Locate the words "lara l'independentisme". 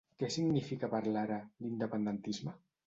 1.11-2.59